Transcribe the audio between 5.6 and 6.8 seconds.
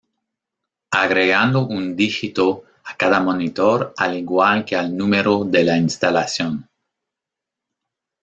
la instalación.